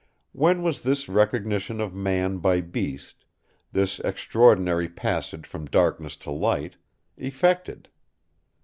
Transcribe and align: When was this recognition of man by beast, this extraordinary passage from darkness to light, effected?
When 0.31 0.63
was 0.63 0.81
this 0.81 1.07
recognition 1.07 1.79
of 1.79 1.93
man 1.93 2.39
by 2.39 2.59
beast, 2.61 3.23
this 3.71 3.99
extraordinary 3.99 4.89
passage 4.89 5.45
from 5.45 5.65
darkness 5.65 6.15
to 6.25 6.31
light, 6.31 6.75
effected? 7.17 7.87